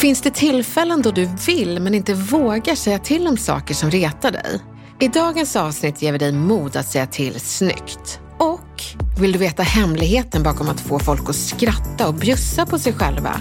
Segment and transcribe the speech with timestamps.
[0.00, 4.30] Finns det tillfällen då du vill men inte vågar säga till om saker som retar
[4.30, 4.60] dig?
[5.00, 8.20] I dagens avsnitt ger vi dig mod att säga till snyggt.
[8.38, 8.82] Och
[9.20, 13.40] vill du veta hemligheten bakom att få folk att skratta och bjussa på sig själva?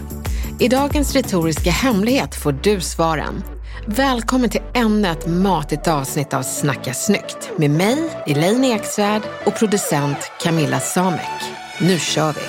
[0.59, 3.43] I dagens retoriska hemlighet får du svaren.
[3.85, 10.31] Välkommen till ännu ett matigt avsnitt av Snacka snyggt med mig, Elaine Eksvärd och producent
[10.43, 11.43] Camilla Samek.
[11.81, 12.41] Nu kör vi!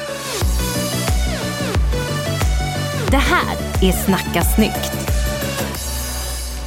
[3.11, 4.93] Det här är Snacka snyggt.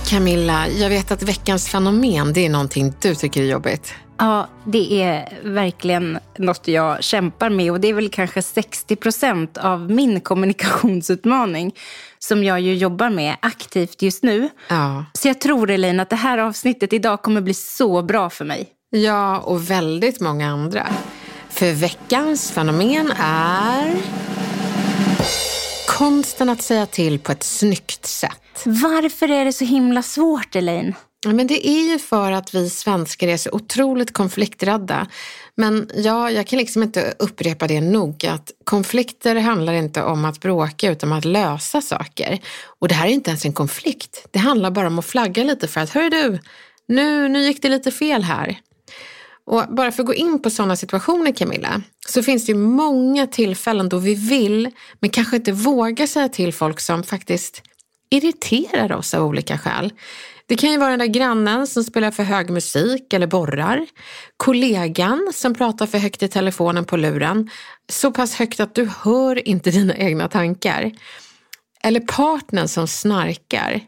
[0.10, 3.94] Camilla, jag vet att veckans fenomen, det är någonting du tycker är jobbigt.
[4.18, 9.58] Ja, det är verkligen något jag kämpar med och det är väl kanske 60 procent
[9.58, 11.76] av min kommunikationsutmaning
[12.20, 14.50] som jag ju jobbar med aktivt just nu.
[14.68, 15.06] Ja.
[15.14, 18.70] Så jag tror, Elin, att det här avsnittet idag kommer bli så bra för mig.
[18.90, 20.88] Ja, och väldigt många andra.
[21.50, 23.96] För veckans fenomen är
[26.02, 28.64] konsten att säga till på ett snyggt sätt.
[28.66, 30.96] Varför är det så himla svårt, Elaine?
[31.26, 35.08] Men det är ju för att vi svenskar är så otroligt konflikträdda.
[35.56, 40.40] Men ja, jag kan liksom inte upprepa det nog att konflikter handlar inte om att
[40.40, 42.40] bråka utan om att lösa saker.
[42.80, 44.28] Och det här är inte ens en konflikt.
[44.32, 46.40] Det handlar bara om att flagga lite för att, hör du,
[46.88, 48.60] nu, nu gick det lite fel här.
[49.52, 53.28] Och bara för att gå in på sådana situationer Camilla, så finns det ju många
[53.28, 54.70] tillfällen då vi vill,
[55.00, 57.62] men kanske inte vågar säga till folk som faktiskt
[58.10, 59.94] irriterar oss av olika skäl.
[60.46, 63.88] Det kan ju vara den där grannen som spelar för hög musik eller borrar.
[64.38, 67.50] Kollegan som pratar för högt i telefonen på luren.
[67.90, 70.92] Så pass högt att du hör inte dina egna tankar.
[71.84, 73.80] Eller partnern som snarkar.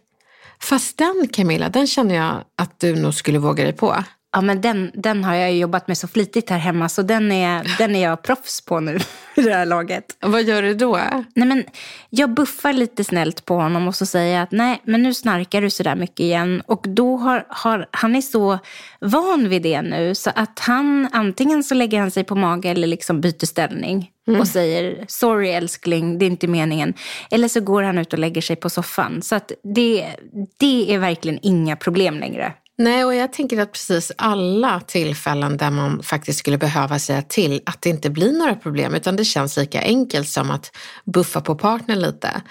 [0.61, 4.03] Fast den Camilla, den känner jag att du nog skulle våga dig på.
[4.35, 7.77] Ja, men den, den har jag jobbat med så flitigt här hemma så den är,
[7.77, 8.99] den är jag proffs på nu
[9.35, 10.05] i det här laget.
[10.19, 10.99] Vad gör du då?
[11.35, 11.63] Nej, men
[12.09, 15.61] jag buffar lite snällt på honom och så säger jag att nej, men nu snarkar
[15.61, 16.61] du sådär mycket igen.
[16.65, 18.59] Och då har, har han är så
[18.99, 22.87] van vid det nu så att han antingen så lägger han sig på mage eller
[22.87, 24.39] liksom byter ställning mm.
[24.39, 26.93] och säger sorry älskling, det är inte meningen.
[27.31, 29.21] Eller så går han ut och lägger sig på soffan.
[29.21, 30.07] Så att det,
[30.59, 32.53] det är verkligen inga problem längre.
[32.77, 37.61] Nej, och jag tänker att precis alla tillfällen där man faktiskt skulle behöva säga till
[37.65, 40.75] att det inte blir några problem utan det känns lika enkelt som att
[41.05, 42.41] buffa på partnern lite.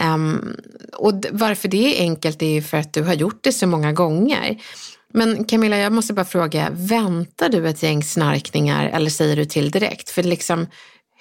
[0.00, 0.56] Um,
[0.96, 3.92] och varför det är enkelt är ju för att du har gjort det så många
[3.92, 4.62] gånger.
[5.12, 9.70] Men Camilla, jag måste bara fråga, väntar du ett gäng snarkningar eller säger du till
[9.70, 10.10] direkt?
[10.10, 10.66] För liksom,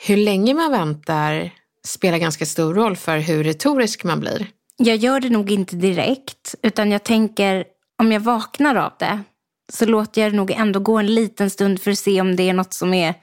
[0.06, 1.52] hur länge man väntar
[1.86, 4.48] spelar ganska stor roll för hur retorisk man blir.
[4.78, 7.66] Jag gör det nog inte direkt, utan jag tänker
[8.00, 9.20] om jag vaknar av det
[9.74, 12.50] så låter jag det nog ändå gå en liten stund för att se om det
[12.50, 13.14] är något som är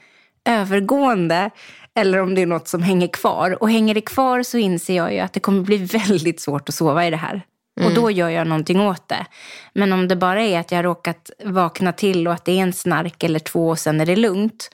[0.45, 1.51] övergående
[1.95, 3.63] eller om det är något som hänger kvar.
[3.63, 5.77] Och hänger det kvar så inser jag ju att det kommer bli
[6.09, 7.43] väldigt svårt att sova i det här.
[7.81, 7.89] Mm.
[7.89, 9.27] Och då gör jag någonting åt det.
[9.75, 12.63] Men om det bara är att jag har råkat vakna till och att det är
[12.63, 14.71] en snark eller två och sen är det lugnt.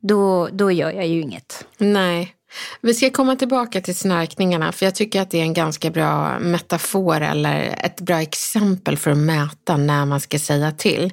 [0.00, 1.66] Då, då gör jag ju inget.
[1.78, 2.34] Nej.
[2.80, 6.38] Vi ska komma tillbaka till snarkningarna för jag tycker att det är en ganska bra
[6.38, 11.12] metafor eller ett bra exempel för att mäta när man ska säga till.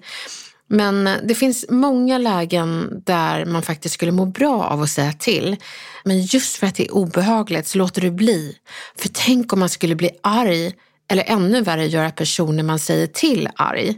[0.68, 5.56] Men det finns många lägen där man faktiskt skulle må bra av att säga till.
[6.04, 8.58] Men just för att det är obehagligt så låter du bli.
[8.98, 10.74] För tänk om man skulle bli arg
[11.12, 13.98] eller ännu värre göra personer man säger till arg.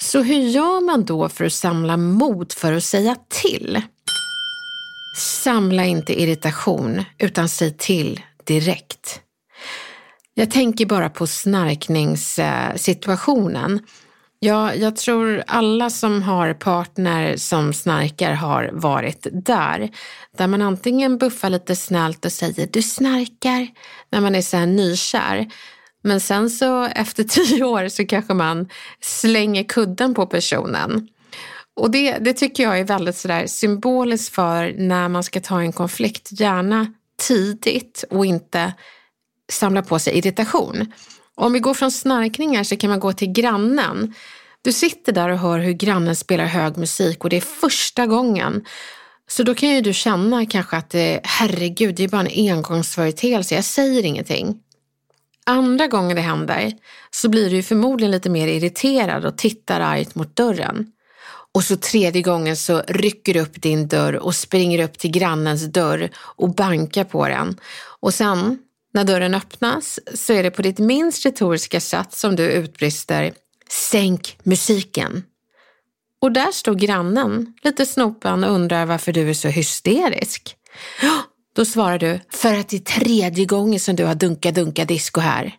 [0.00, 3.82] Så hur gör man då för att samla mod för att säga till?
[5.14, 9.20] Samla inte irritation utan säg till direkt.
[10.34, 13.80] Jag tänker bara på snarkningssituationen.
[14.38, 19.90] Ja, jag tror alla som har partner som snarkar har varit där.
[20.36, 23.68] Där man antingen buffar lite snällt och säger du snarkar
[24.10, 25.50] när man är så här nykär.
[26.02, 28.68] Men sen så efter tio år så kanske man
[29.00, 31.08] slänger kudden på personen.
[31.76, 35.72] Och det, det tycker jag är väldigt sådär symboliskt för när man ska ta en
[35.72, 38.72] konflikt, gärna tidigt och inte
[39.52, 40.92] samla på sig irritation.
[41.34, 44.14] Om vi går från snarkningar så kan man gå till grannen.
[44.62, 48.64] Du sitter där och hör hur grannen spelar hög musik och det är första gången.
[49.26, 53.54] Så då kan ju du känna kanske att det, herregud, det är bara en engångsföreteelse,
[53.54, 54.60] jag säger ingenting.
[55.46, 56.72] Andra gången det händer
[57.10, 60.92] så blir du förmodligen lite mer irriterad och tittar argt mot dörren.
[61.54, 65.64] Och så tredje gången så rycker du upp din dörr och springer upp till grannens
[65.64, 67.60] dörr och bankar på den.
[68.00, 68.58] Och sen
[68.94, 73.32] när dörren öppnas så är det på ditt minst retoriska sätt som du utbrister
[73.70, 75.22] Sänk musiken.
[76.20, 80.56] Och där står grannen, lite snopen och undrar varför du är så hysterisk.
[81.56, 85.56] Då svarar du, för att det är tredje gången som du har dunka-dunka disco här.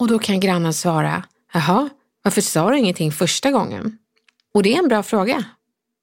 [0.00, 1.88] Och då kan grannen svara, jaha,
[2.22, 3.98] varför sa du ingenting första gången?
[4.56, 5.44] Och det är en bra fråga.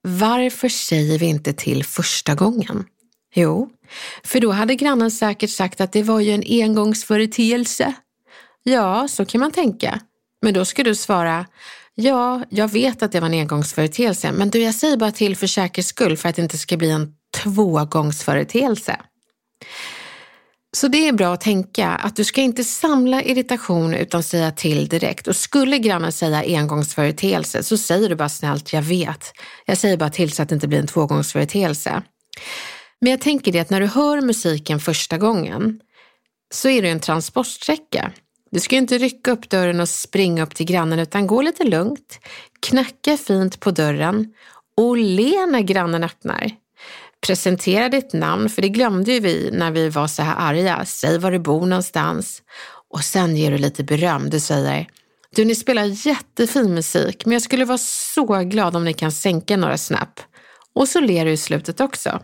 [0.02, 2.86] Varför säger vi inte till första gången?
[3.36, 3.70] Jo,
[4.24, 7.94] för då hade grannen säkert sagt att det var ju en engångsföreteelse.
[8.64, 10.00] Ja, så kan man tänka.
[10.42, 11.46] Men då ska du svara,
[11.96, 15.48] ja, jag vet att det var en engångsföreteelse, men du, jag säger bara till för
[15.48, 17.14] säkerhets skull för att det inte ska bli en
[17.44, 19.00] tvågångsföreteelse.
[20.76, 24.88] Så det är bra att tänka att du ska inte samla irritation utan säga till
[24.88, 25.28] direkt.
[25.28, 29.34] Och skulle grannen säga engångsföreteelse så säger du bara snällt, jag vet.
[29.66, 32.02] Jag säger bara till så att det inte blir en tvågångsföreteelse.
[33.02, 35.80] Men jag tänker det att när du hör musiken första gången
[36.54, 38.12] så är det en transportsträcka.
[38.52, 42.20] Du ska inte rycka upp dörren och springa upp till grannen utan gå lite lugnt,
[42.60, 44.34] knacka fint på dörren
[44.78, 46.63] och le när grannen öppnar.
[47.28, 50.86] Presentera ditt namn, för det glömde ju vi när vi var så här arga.
[50.86, 52.42] Säg var du bor någonstans.
[52.94, 54.30] Och sen ger du lite beröm.
[54.30, 54.88] Du säger,
[55.36, 59.58] du ni spelar jättefin musik, men jag skulle vara så glad om ni kan sänka
[59.58, 60.20] några snäpp.
[60.76, 62.20] Och så ler du i slutet också.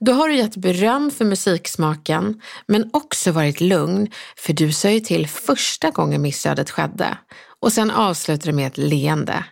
[0.00, 5.00] Då har du gett beröm för musiksmaken, men också varit lugn, för du sa ju
[5.00, 7.18] till första gången missödet skedde.
[7.60, 9.44] Och sen avslutar du med ett leende.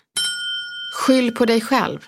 [0.94, 1.98] Skyll på dig själv.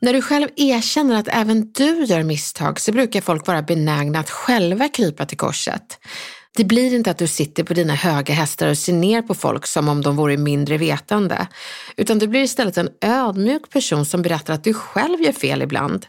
[0.00, 4.30] När du själv erkänner att även du gör misstag så brukar folk vara benägna att
[4.30, 5.98] själva krypa till korset.
[6.56, 9.66] Det blir inte att du sitter på dina höga hästar och ser ner på folk
[9.66, 11.46] som om de vore mindre vetande,
[11.96, 16.06] utan du blir istället en ödmjuk person som berättar att du själv gör fel ibland.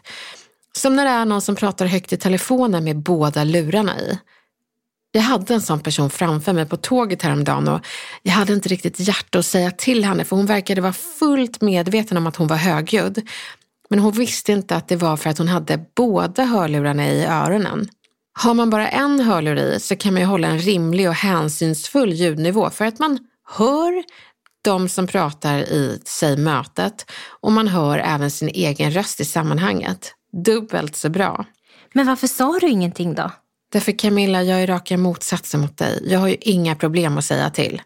[0.72, 4.18] Som när det är någon som pratar högt i telefonen med båda lurarna i.
[5.12, 7.80] Jag hade en sån person framför mig på tåget häromdagen och
[8.22, 12.16] jag hade inte riktigt hjärta att säga till henne för hon verkade vara fullt medveten
[12.16, 13.28] om att hon var högljudd.
[13.90, 17.88] Men hon visste inte att det var för att hon hade båda hörlurarna i öronen.
[18.32, 22.12] Har man bara en hörlur i så kan man ju hålla en rimlig och hänsynsfull
[22.12, 23.18] ljudnivå för att man
[23.56, 24.04] hör
[24.62, 27.10] de som pratar i sig mötet
[27.40, 30.14] och man hör även sin egen röst i sammanhanget.
[30.44, 31.44] Dubbelt så bra.
[31.94, 33.30] Men varför sa du ingenting då?
[33.72, 36.02] Därför Camilla, jag är raka motsatsen mot dig.
[36.06, 37.82] Jag har ju inga problem att säga till.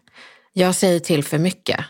[0.53, 1.85] Jag säger till för mycket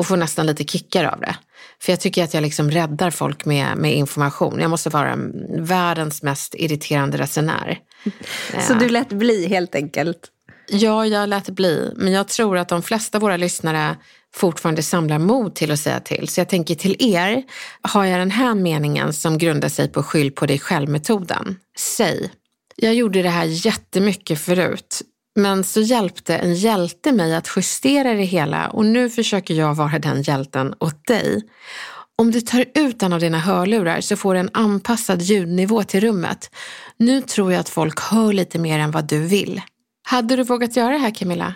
[0.00, 1.36] och får nästan lite kickar av det.
[1.82, 4.60] För jag tycker att jag liksom räddar folk med, med information.
[4.60, 5.18] Jag måste vara
[5.58, 7.78] världens mest irriterande resenär.
[8.68, 10.28] Så du lät bli helt enkelt?
[10.68, 11.92] Ja, jag lät bli.
[11.96, 13.96] Men jag tror att de flesta av våra lyssnare
[14.34, 16.28] fortfarande samlar mod till att säga till.
[16.28, 17.42] Så jag tänker till er
[17.82, 21.56] har jag den här meningen som grundar sig på skyll på dig själv-metoden.
[21.78, 22.30] Säg,
[22.76, 25.02] jag gjorde det här jättemycket förut.
[25.36, 29.98] Men så hjälpte en hjälte mig att justera det hela och nu försöker jag vara
[29.98, 31.42] den hjälten åt dig.
[32.18, 36.00] Om du tar ut en av dina hörlurar så får du en anpassad ljudnivå till
[36.00, 36.50] rummet.
[36.96, 39.62] Nu tror jag att folk hör lite mer än vad du vill.
[40.02, 41.54] Hade du vågat göra det här Camilla?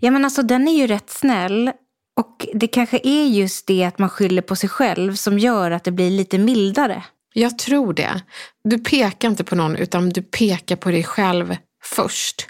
[0.00, 1.72] Ja men alltså den är ju rätt snäll.
[2.16, 5.84] Och det kanske är just det att man skyller på sig själv som gör att
[5.84, 7.04] det blir lite mildare.
[7.34, 8.22] Jag tror det.
[8.64, 12.46] Du pekar inte på någon utan du pekar på dig själv först.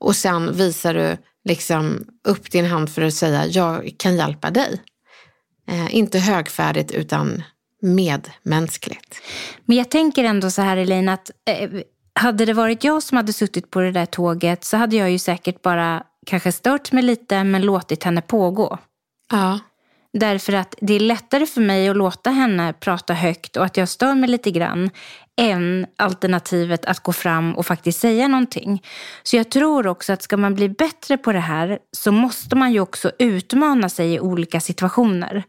[0.00, 4.82] Och sen visar du liksom upp din hand för att säga jag kan hjälpa dig.
[5.68, 7.42] Eh, inte högfärdigt utan
[7.82, 9.20] medmänskligt.
[9.64, 11.70] Men jag tänker ändå så här Elin att eh,
[12.14, 15.18] hade det varit jag som hade suttit på det där tåget så hade jag ju
[15.18, 18.78] säkert bara kanske stört mig lite men låtit henne pågå.
[19.30, 19.58] Ja.
[20.12, 23.88] Därför att det är lättare för mig att låta henne prata högt och att jag
[23.88, 24.90] stör mig lite grann
[25.38, 28.82] än alternativet att gå fram och faktiskt säga någonting.
[29.22, 32.72] Så jag tror också att ska man bli bättre på det här så måste man
[32.72, 35.44] ju också utmana sig i olika situationer.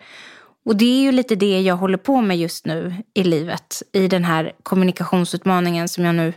[0.66, 4.08] Och det är ju lite det jag håller på med just nu i livet, i
[4.08, 6.34] den här kommunikationsutmaningen som jag nu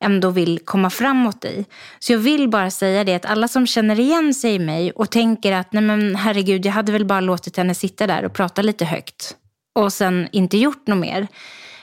[0.00, 1.64] ändå vill komma framåt i.
[1.98, 5.10] Så jag vill bara säga det att alla som känner igen sig i mig och
[5.10, 8.62] tänker att nej men herregud, jag hade väl bara låtit henne sitta där och prata
[8.62, 9.36] lite högt
[9.74, 11.28] och sen inte gjort något mer.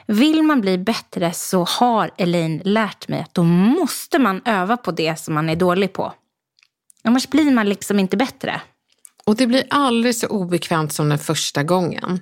[0.07, 4.91] Vill man bli bättre så har Elaine lärt mig att då måste man öva på
[4.91, 6.13] det som man är dålig på.
[7.03, 8.61] Annars blir man liksom inte bättre.
[9.25, 12.19] Och det blir aldrig så obekvämt som den första gången.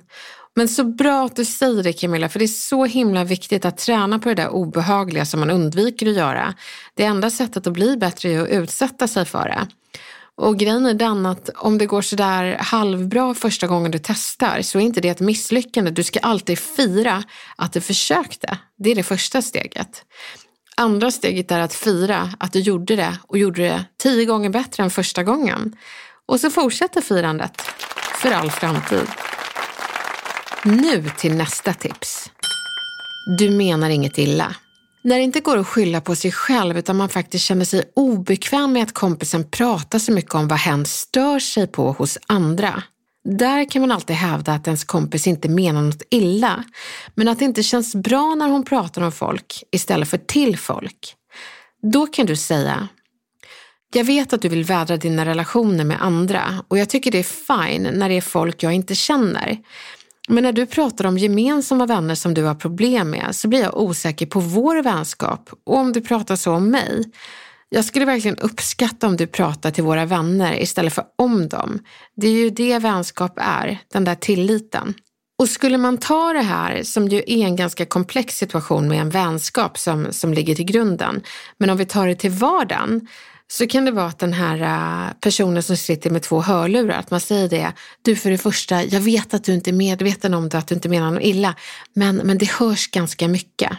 [0.56, 3.78] Men så bra att du säger det Camilla, för det är så himla viktigt att
[3.78, 6.54] träna på det där obehagliga som man undviker att göra.
[6.94, 9.68] Det enda sättet att bli bättre är att utsätta sig för det.
[10.38, 14.80] Och grejen är den att om det går sådär halvbra första gången du testar så
[14.80, 15.92] är inte det ett misslyckande.
[15.92, 17.24] Du ska alltid fira
[17.56, 18.58] att du försökte.
[18.78, 20.06] Det är det första steget.
[20.78, 24.84] Andra steget är att fira att du gjorde det och gjorde det tio gånger bättre
[24.84, 25.76] än första gången.
[26.26, 27.62] Och så fortsätter firandet
[28.22, 29.08] för all framtid.
[30.64, 32.32] Nu till nästa tips.
[33.38, 34.56] Du menar inget illa.
[35.06, 38.74] När det inte går att skylla på sig själv utan man faktiskt känner sig obekväm
[38.74, 42.84] med att kompisen pratar så mycket om vad hen stör sig på hos andra.
[43.24, 46.64] Där kan man alltid hävda att ens kompis inte menar något illa,
[47.16, 51.16] men att det inte känns bra när hon pratar om folk istället för till folk.
[51.82, 52.88] Då kan du säga,
[53.94, 57.68] jag vet att du vill vädra dina relationer med andra och jag tycker det är
[57.68, 59.58] fine när det är folk jag inte känner.
[60.28, 63.78] Men när du pratar om gemensamma vänner som du har problem med så blir jag
[63.78, 67.04] osäker på vår vänskap och om du pratar så om mig.
[67.70, 71.80] Jag skulle verkligen uppskatta om du pratar till våra vänner istället för om dem.
[72.16, 74.94] Det är ju det vänskap är, den där tilliten.
[75.40, 79.10] Och skulle man ta det här, som ju är en ganska komplex situation med en
[79.10, 81.22] vänskap som, som ligger till grunden,
[81.58, 83.08] men om vi tar det till vardagen,
[83.52, 84.62] så kan det vara att den här
[85.08, 88.84] äh, personen som sitter med två hörlurar, att man säger det, du för det första,
[88.84, 91.56] jag vet att du inte är medveten om det, att du inte menar något illa,
[91.94, 93.72] men, men det hörs ganska mycket.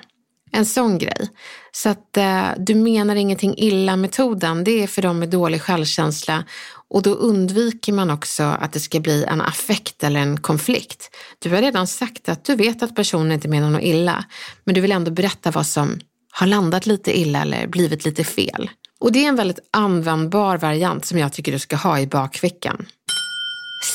[0.52, 1.30] En sån grej.
[1.72, 6.44] Så att eh, du menar ingenting illa-metoden, det är för dem med dålig självkänsla
[6.88, 11.16] och då undviker man också att det ska bli en affekt eller en konflikt.
[11.38, 14.24] Du har redan sagt att du vet att personen inte menar något illa,
[14.64, 16.00] men du vill ändå berätta vad som
[16.32, 18.70] har landat lite illa eller blivit lite fel.
[19.00, 22.86] Och det är en väldigt användbar variant som jag tycker du ska ha i bakfickan.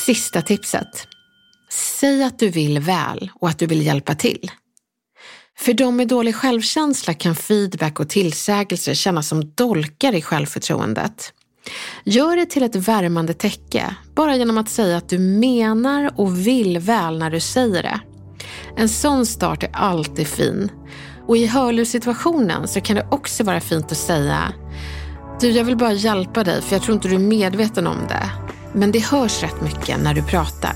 [0.06, 1.08] Sista tipset.
[1.70, 4.52] Säg att du vill väl och att du vill hjälpa till.
[5.58, 11.34] För de med dålig självkänsla kan feedback och tillsägelser kännas som dolkar i självförtroendet.
[12.04, 16.80] Gör det till ett värmande täcke, bara genom att säga att du menar och vill
[16.80, 18.00] väl när du säger det.
[18.78, 20.72] En sån start är alltid fin.
[21.28, 24.54] Och i hörlurssituationen så kan det också vara fint att säga
[25.42, 28.30] du, jag vill bara hjälpa dig för jag tror inte du är medveten om det.
[28.74, 30.76] Men det hörs rätt mycket när du pratar.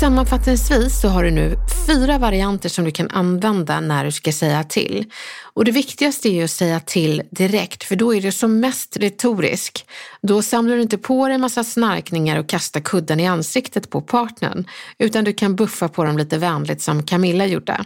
[0.00, 1.56] Sammanfattningsvis så har du nu
[1.86, 5.04] fyra varianter som du kan använda när du ska säga till.
[5.42, 8.96] Och det viktigaste är ju att säga till direkt, för då är du som mest
[8.96, 9.86] retorisk.
[10.22, 14.00] Då samlar du inte på dig en massa snarkningar och kastar kudden i ansiktet på
[14.00, 14.64] partnern,
[14.98, 17.84] utan du kan buffa på dem lite vänligt som Camilla gjorde.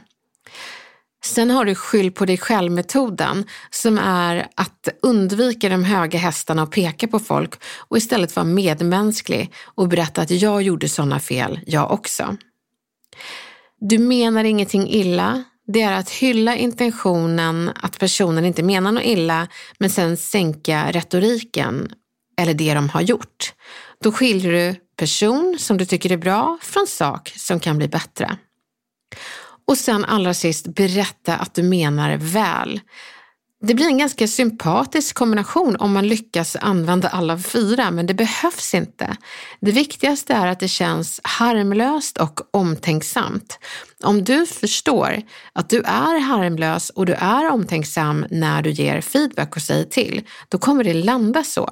[1.25, 6.73] Sen har du skyll på dig själv-metoden som är att undvika de höga hästarna och
[6.73, 11.91] peka på folk och istället vara medmänsklig och berätta att jag gjorde sådana fel, jag
[11.93, 12.37] också.
[13.81, 15.45] Du menar ingenting illa.
[15.67, 19.49] Det är att hylla intentionen att personen inte menar något illa
[19.79, 21.93] men sen sänka retoriken
[22.41, 23.55] eller det de har gjort.
[24.03, 28.37] Då skiljer du person som du tycker är bra från sak som kan bli bättre.
[29.67, 32.81] Och sen allra sist, berätta att du menar väl.
[33.65, 38.75] Det blir en ganska sympatisk kombination om man lyckas använda alla fyra, men det behövs
[38.75, 39.17] inte.
[39.61, 43.59] Det viktigaste är att det känns harmlöst och omtänksamt.
[44.03, 49.57] Om du förstår att du är harmlös och du är omtänksam när du ger feedback
[49.57, 51.71] och säger till, då kommer det landa så.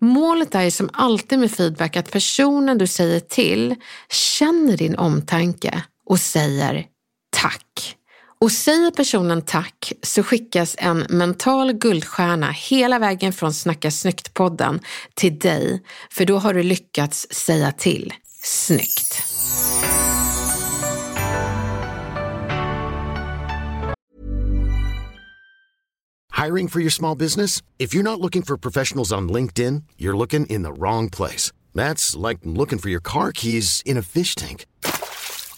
[0.00, 3.74] Målet är ju som alltid med feedback att personen du säger till
[4.10, 6.86] känner din omtanke och säger
[7.30, 7.96] tack.
[8.40, 14.80] Och säger personen tack så skickas en mental guldstjärna hela vägen från Snacka snyggt-podden
[15.14, 19.22] till dig, för då har du lyckats säga till snyggt.
[26.44, 27.62] Hiring for your small business?
[27.78, 31.52] If you're not looking for professionals on LinkedIn, you're looking in the wrong place.
[31.74, 34.64] That's like looking for your car keys in a fish tank.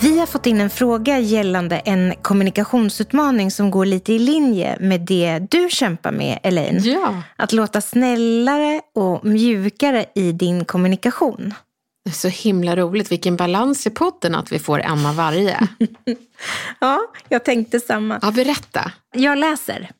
[0.00, 5.00] Vi har fått in en fråga gällande en kommunikationsutmaning som går lite i linje med
[5.00, 6.78] det du kämpar med, Elaine.
[6.84, 7.22] Ja.
[7.36, 11.54] Att låta snällare och mjukare i din kommunikation.
[12.04, 13.12] Det är så himla roligt.
[13.12, 15.68] Vilken balans i podden att vi får en av varje.
[16.80, 18.18] Ja, jag tänkte samma.
[18.22, 18.92] Ja, berätta.
[19.14, 19.90] Jag läser.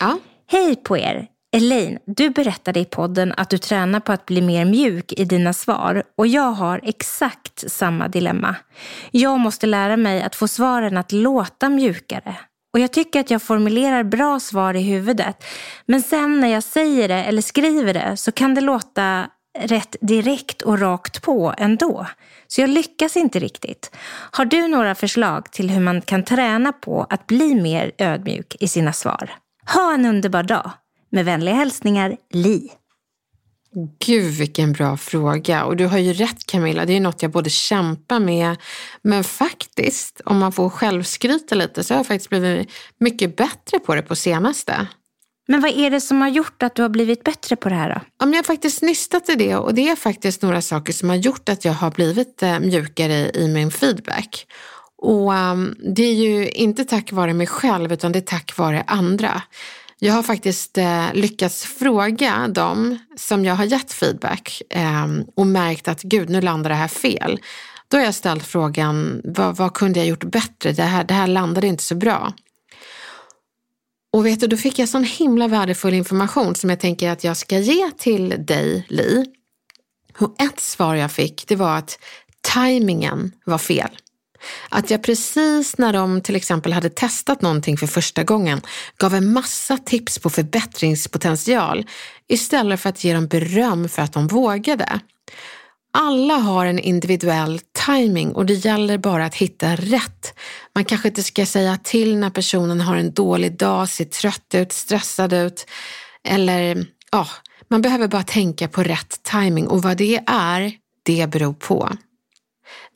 [0.00, 0.18] Ja.
[0.50, 1.26] Hej på er!
[1.56, 5.52] Elaine, du berättade i podden att du tränar på att bli mer mjuk i dina
[5.52, 8.56] svar och jag har exakt samma dilemma.
[9.10, 12.36] Jag måste lära mig att få svaren att låta mjukare.
[12.72, 15.44] Och jag tycker att jag formulerar bra svar i huvudet.
[15.86, 19.26] Men sen när jag säger det eller skriver det så kan det låta
[19.58, 22.06] rätt direkt och rakt på ändå.
[22.46, 23.96] Så jag lyckas inte riktigt.
[24.30, 28.68] Har du några förslag till hur man kan träna på att bli mer ödmjuk i
[28.68, 29.30] sina svar?
[29.74, 30.70] Ha en underbar dag!
[31.10, 32.70] Med vänliga hälsningar, Li.
[34.06, 35.64] Gud vilken bra fråga.
[35.64, 38.56] Och du har ju rätt Camilla, det är något jag både kämpar med
[39.02, 43.94] men faktiskt, om man får självskryta lite så har jag faktiskt blivit mycket bättre på
[43.94, 44.86] det på senaste.
[45.48, 47.88] Men vad är det som har gjort att du har blivit bättre på det här
[47.88, 48.00] då?
[48.18, 51.08] Ja, men jag har faktiskt nystat i det och det är faktiskt några saker som
[51.08, 54.46] har gjort att jag har blivit eh, mjukare i min feedback.
[54.98, 58.84] Och um, det är ju inte tack vare mig själv utan det är tack vare
[58.86, 59.42] andra.
[59.98, 65.88] Jag har faktiskt eh, lyckats fråga dem som jag har gett feedback eh, och märkt
[65.88, 67.40] att gud, nu landar det här fel.
[67.88, 70.72] Då har jag ställt frågan, vad, vad kunde jag gjort bättre?
[70.72, 72.32] Det här, det här landade inte så bra.
[74.12, 77.36] Och vet du, då fick jag sån himla värdefull information som jag tänker att jag
[77.36, 79.24] ska ge till dig, Li.
[80.18, 81.98] Och ett svar jag fick, det var att
[82.40, 83.90] tajmingen var fel.
[84.68, 88.60] Att jag precis när de till exempel hade testat någonting för första gången
[88.98, 91.86] gav en massa tips på förbättringspotential
[92.28, 95.00] istället för att ge dem beröm för att de vågade.
[95.92, 100.34] Alla har en individuell timing och det gäller bara att hitta rätt.
[100.74, 104.72] Man kanske inte ska säga till när personen har en dålig dag, ser trött ut,
[104.72, 105.66] stressad ut
[106.24, 107.28] eller ja,
[107.68, 111.90] man behöver bara tänka på rätt timing och vad det är, det beror på.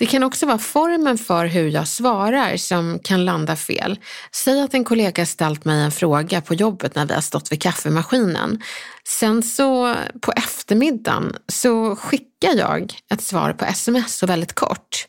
[0.01, 3.99] Det kan också vara formen för hur jag svarar som kan landa fel.
[4.33, 7.63] Säg att en kollega ställt mig en fråga på jobbet när vi har stått vid
[7.63, 8.63] kaffemaskinen.
[9.05, 15.07] Sen så på eftermiddagen så skickar jag ett svar på sms och väldigt kort.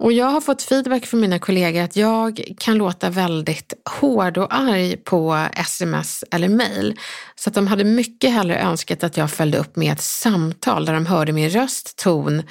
[0.00, 4.54] Och jag har fått feedback från mina kollegor att jag kan låta väldigt hård och
[4.54, 6.98] arg på sms eller mail.
[7.34, 10.94] Så att de hade mycket hellre önskat att jag följde upp med ett samtal där
[10.94, 12.42] de hörde min röst, ton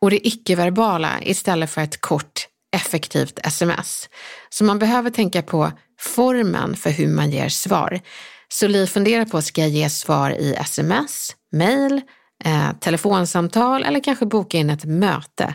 [0.00, 4.08] och det icke-verbala istället för ett kort effektivt sms.
[4.48, 8.00] Så man behöver tänka på formen för hur man ger svar.
[8.48, 12.00] Så Li funderar på, ska jag ge svar i sms, mail,
[12.44, 15.54] eh, telefonsamtal eller kanske boka in ett möte?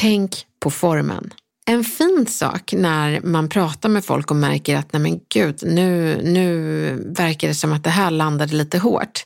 [0.00, 1.34] Tänk på formen.
[1.66, 6.20] En fin sak när man pratar med folk och märker att nej men gud, nu,
[6.24, 9.24] nu verkar det som att det här landade lite hårt.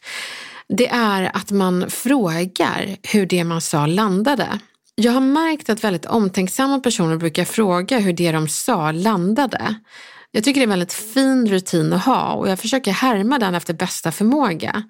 [0.69, 4.59] Det är att man frågar hur det man sa landade.
[4.95, 9.75] Jag har märkt att väldigt omtänksamma personer brukar fråga hur det de sa landade.
[10.31, 13.55] Jag tycker det är en väldigt fin rutin att ha och jag försöker härma den
[13.55, 14.83] efter bästa förmåga.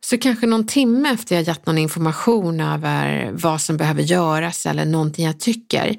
[0.00, 4.84] Så kanske någon timme efter jag gett någon information över vad som behöver göras eller
[4.84, 5.96] någonting jag tycker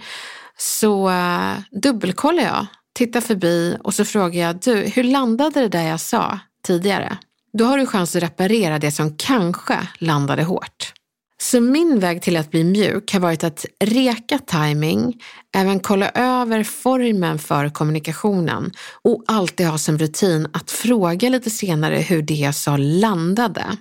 [0.58, 5.88] så eh, dubbelkollar jag, tittar förbi och så frågar jag, du, hur landade det där
[5.88, 7.18] jag sa tidigare?
[7.54, 10.94] Då har du chans att reparera det som kanske landade hårt.
[11.42, 15.22] Så min väg till att bli mjuk har varit att reka timing,
[15.56, 21.96] även kolla över formen för kommunikationen och alltid ha som rutin att fråga lite senare
[21.96, 23.78] hur det jag sa landade.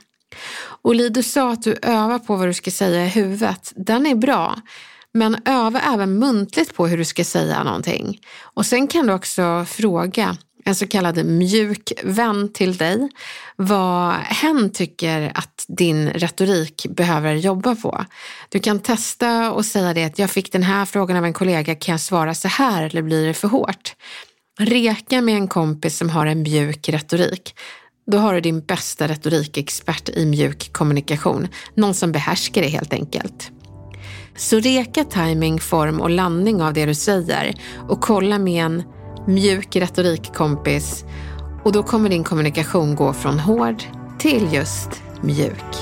[0.83, 3.73] Och Li, du sa att du övar på vad du ska säga i huvudet.
[3.77, 4.57] Den är bra.
[5.13, 8.21] Men öva även muntligt på hur du ska säga någonting.
[8.41, 13.09] Och sen kan du också fråga, en så kallad mjuk vän till dig,
[13.57, 18.05] vad hen tycker att din retorik behöver jobba på.
[18.49, 21.75] Du kan testa och säga det att jag fick den här frågan av en kollega,
[21.75, 23.95] kan jag svara så här eller blir det för hårt?
[24.61, 27.55] Reka med en kompis som har en mjuk retorik.
[28.11, 31.49] Då har du din bästa retorikexpert i mjuk kommunikation.
[31.75, 33.51] Någon som behärskar det helt enkelt.
[34.37, 37.55] Så reka timing, form och landning av det du säger
[37.89, 38.83] och kolla med en
[39.27, 41.05] mjuk retorikkompis
[41.65, 43.83] och då kommer din kommunikation gå från hård
[44.19, 45.77] till just mjuk.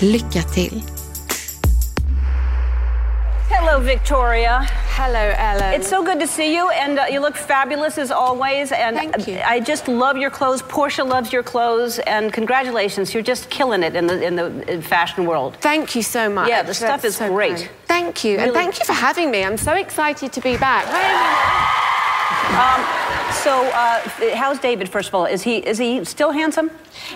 [0.00, 0.99] Lycka till!
[3.70, 4.66] Hello, Victoria.
[4.98, 5.74] Hello, Ellen.
[5.74, 8.72] It's so good to see you, and uh, you look fabulous as always.
[8.72, 9.40] And Thank you.
[9.46, 10.60] I just love your clothes.
[10.60, 15.24] Portia loves your clothes, and congratulations, you're just killing it in the in the fashion
[15.24, 15.56] world.
[15.60, 16.48] Thank you so much.
[16.48, 17.58] Yeah, the stuff That's is so great.
[17.58, 17.70] kind.
[17.86, 19.44] Thank you, and thank you for having me.
[19.44, 20.86] I'm so excited to be back.
[22.50, 23.09] Um,
[23.44, 24.00] so, uh,
[24.34, 24.88] how's David?
[24.88, 26.70] First of all, is he is he still handsome?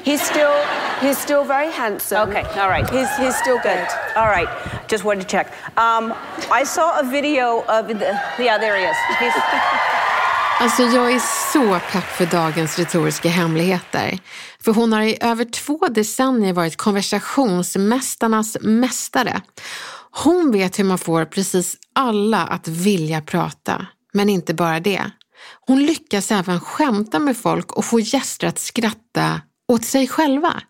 [0.05, 0.55] He's still
[1.01, 2.29] he's still very handsome.
[2.29, 2.89] Okay, all right.
[2.91, 3.87] He's he's still good.
[4.17, 4.49] All right,
[4.89, 5.47] just wanted to check.
[5.77, 6.15] Um,
[6.51, 7.95] I saw a video of the,
[8.39, 8.97] yeah, there he is.
[9.19, 9.35] He's,
[10.61, 11.21] Alltså jag är
[11.53, 14.19] så pepp för dagens retoriska hemligheter.
[14.61, 19.43] För hon har i över två decennier varit konversationsmästarnas mästare.
[20.11, 23.87] Hon vet hur man får precis alla att vilja prata.
[24.13, 25.11] Men inte bara det.
[25.67, 30.63] Hon lyckas även skämta med folk och få gäster att skratta åt sig själva.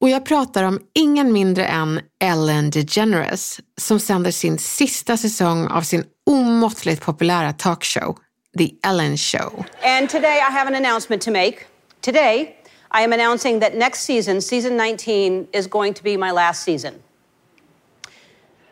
[0.00, 5.82] Och jag pratar om ingen mindre än Ellen DeGeneres som sänder sin sista säsong av
[5.82, 8.18] sin omåttligt populära talkshow,
[8.58, 9.64] The Ellen Show.
[9.82, 11.56] And today I have an announcement to make.
[12.00, 12.56] Today
[12.90, 16.94] I am announcing that next season, season 19, is going to be my last season.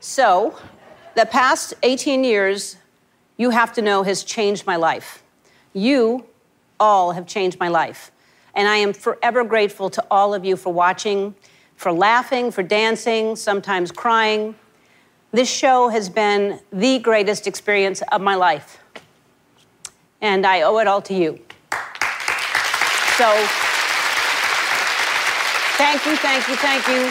[0.01, 0.55] So,
[1.17, 2.77] the past 18 years,
[3.37, 5.22] you have to know, has changed my life.
[5.73, 6.25] You
[6.79, 8.11] all have changed my life.
[8.55, 11.35] And I am forever grateful to all of you for watching,
[11.77, 14.55] for laughing, for dancing, sometimes crying.
[15.33, 18.83] This show has been the greatest experience of my life
[20.23, 21.39] and I owe it all to you.
[23.19, 23.29] So,
[25.77, 27.11] thank you, thank you, thank you,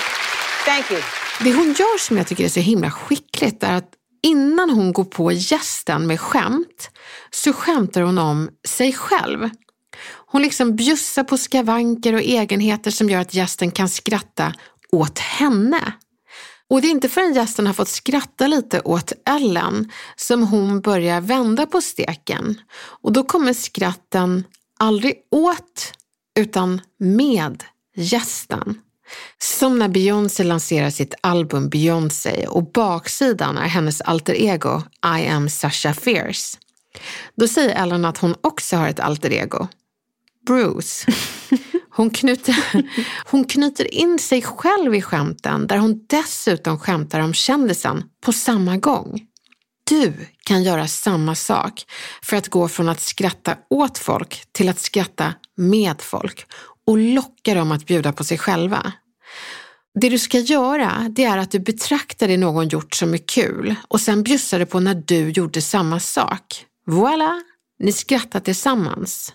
[0.65, 1.01] thank you.
[1.43, 5.03] Det hon gör som jag tycker är så himla skickligt är att innan hon går
[5.03, 6.89] på gästen med skämt
[7.31, 9.49] så skämtar hon om sig själv.
[10.25, 14.53] Hon liksom bjussar på skavanker och egenheter som gör att gästen kan skratta
[14.91, 15.93] åt henne.
[16.69, 21.21] Och det är inte förrän gästen har fått skratta lite åt Ellen som hon börjar
[21.21, 22.61] vända på steken.
[23.01, 24.43] Och då kommer skratten
[24.79, 25.93] aldrig åt
[26.39, 27.63] utan med
[27.95, 28.81] gästen.
[29.39, 34.81] Som när Beyoncé lanserar sitt album Beyoncé och baksidan är hennes alter ego
[35.19, 36.57] I am Sasha Fierce.
[37.35, 39.67] Då säger Ellen att hon också har ett alter ego.
[40.47, 41.11] Bruce.
[41.93, 42.55] Hon knyter,
[43.25, 48.77] hon knyter in sig själv i skämten där hon dessutom skämtar om kändisen på samma
[48.77, 49.21] gång.
[49.83, 50.13] Du
[50.45, 51.85] kan göra samma sak
[52.23, 56.45] för att gå från att skratta åt folk till att skratta med folk
[56.87, 58.93] och locka dem att bjuda på sig själva.
[59.99, 63.75] Det du ska göra det är att du betraktar det någon gjort som är kul
[63.87, 66.65] och sen bjussar du på när du gjorde samma sak.
[66.85, 67.41] Voila!
[67.81, 69.33] ni skrattar tillsammans.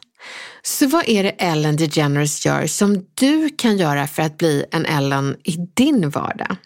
[0.63, 4.87] Så vad är det Ellen DeGeneres gör som du kan göra för att bli en
[4.87, 6.57] Ellen i din vardag?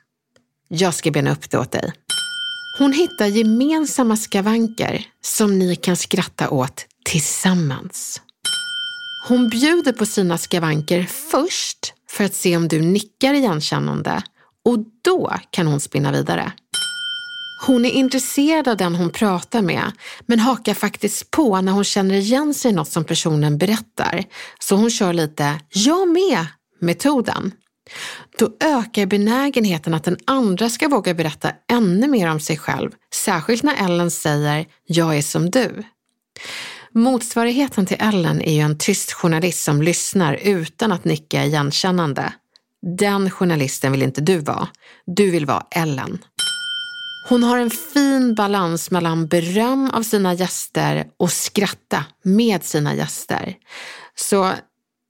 [0.68, 1.92] Jag ska bena upp det åt dig.
[2.78, 8.20] Hon hittar gemensamma skavanker som ni kan skratta åt tillsammans.
[9.28, 14.22] Hon bjuder på sina skavanker först för att se om du nickar igenkännande
[14.64, 16.52] och då kan hon spinna vidare.
[17.66, 19.92] Hon är intresserad av den hon pratar med
[20.26, 24.24] men hakar faktiskt på när hon känner igen sig i något som personen berättar.
[24.58, 26.46] Så hon kör lite jag med
[26.80, 27.52] metoden.
[28.38, 33.62] Då ökar benägenheten att den andra ska våga berätta ännu mer om sig själv, särskilt
[33.62, 35.84] när Ellen säger jag är som du.
[36.94, 42.32] Motsvarigheten till Ellen är ju en tyst journalist som lyssnar utan att nicka igenkännande.
[42.98, 44.68] Den journalisten vill inte du vara.
[45.06, 46.18] Du vill vara Ellen.
[47.28, 53.54] Hon har en fin balans mellan beröm av sina gäster och skratta med sina gäster.
[54.14, 54.52] Så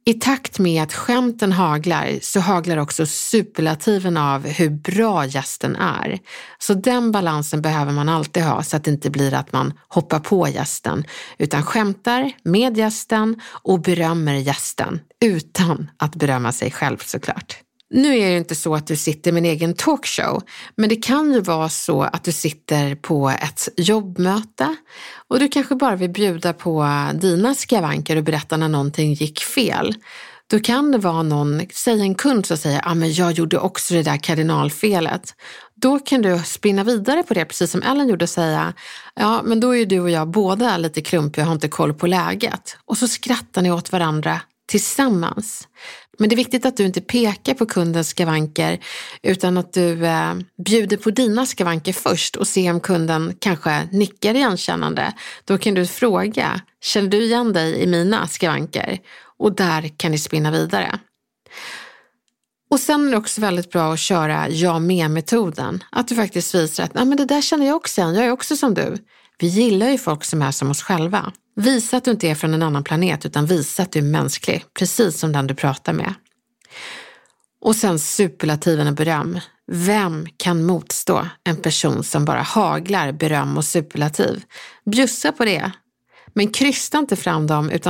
[0.04, 6.18] i takt med att skämten haglar så haglar också superlativen av hur bra gästen är.
[6.58, 10.18] Så den balansen behöver man alltid ha så att det inte blir att man hoppar
[10.18, 11.04] på gästen
[11.38, 17.56] utan skämtar med gästen och berömmer gästen utan att berömma sig själv såklart.
[17.90, 20.42] Nu är det inte så att du sitter med en egen talkshow,
[20.76, 24.76] men det kan ju vara så att du sitter på ett jobbmöte
[25.28, 29.94] och du kanske bara vill bjuda på dina skavanker och berätta när någonting gick fel.
[30.50, 33.58] Då kan det vara någon, säg en kund som säger, ja ah, men jag gjorde
[33.58, 35.34] också det där kardinalfelet.
[35.74, 38.72] Då kan du spinna vidare på det, precis som Ellen gjorde och säga,
[39.14, 41.94] ja men då är ju du och jag båda lite klumpiga och har inte koll
[41.94, 42.76] på läget.
[42.84, 45.68] Och så skrattar ni åt varandra tillsammans.
[46.20, 48.78] Men det är viktigt att du inte pekar på kundens skavanker
[49.22, 54.34] utan att du eh, bjuder på dina skavanker först och ser om kunden kanske nickar
[54.34, 55.12] igenkännande.
[55.44, 58.98] Då kan du fråga, känner du igen dig i mina skavanker?
[59.38, 60.98] Och där kan ni spinna vidare.
[62.70, 65.84] Och sen är det också väldigt bra att köra jag med-metoden.
[65.90, 68.30] Att du faktiskt visar att Nej, men det där känner jag också igen, jag är
[68.30, 68.96] också som du.
[69.38, 71.32] Vi gillar ju folk som är som oss själva.
[71.56, 74.64] Visa att du inte är från en annan planet utan visa att du är mänsklig,
[74.78, 76.14] precis som den du pratar med.
[77.60, 79.40] Och sen superlativen och beröm.
[79.72, 84.42] Vem kan motstå en person som bara haglar beröm och superlativ?
[84.84, 85.72] Bjussa på det.
[86.34, 87.89] Men krysta inte fram dem utan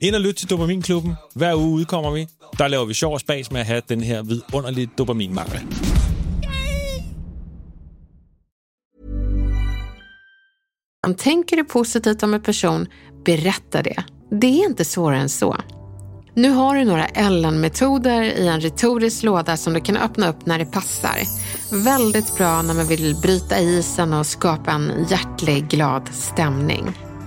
[0.00, 1.14] Ind og lyt til Dopaminklubben.
[1.34, 2.26] Hver uge udkommer vi.
[2.58, 5.60] Der laver vi sjov og spas med at have den her vidunderlige dopaminmangel.
[11.18, 12.86] Tänker du positivt om en person,
[13.24, 14.04] berätta det.
[14.30, 15.56] Det är inte svårare än så.
[16.34, 20.58] Nu har du några Ellen-metoder i en retorisk låda som du kan öppna upp när
[20.58, 21.18] det passar.
[21.84, 26.84] Väldigt bra när man vill bryta isen och skapa en hjärtlig, glad stämning.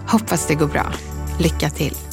[0.07, 0.93] Hoppas det går bra.
[1.39, 2.08] Lycka till!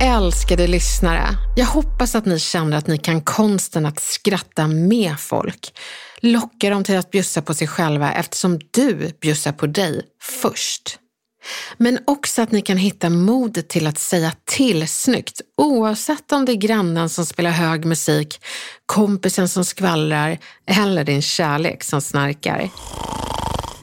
[0.00, 5.78] Älskade lyssnare, jag hoppas att ni känner att ni kan konsten att skratta med folk.
[6.20, 10.98] Locka dem till att bjussa på sig själva eftersom du bjussar på dig först.
[11.76, 16.52] Men också att ni kan hitta modet till att säga till snyggt oavsett om det
[16.52, 18.40] är grannen som spelar hög musik,
[18.86, 22.70] kompisen som skvallrar eller din kärlek som snarkar.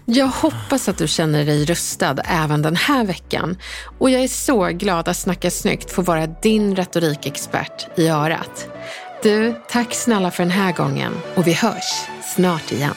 [0.07, 3.57] Jag hoppas att du känner dig rustad även den här veckan
[3.97, 8.67] och jag är så glad att Snacka snyggt får vara din retorikexpert i örat.
[9.23, 12.95] Du, tack snälla för den här gången och vi hörs snart igen.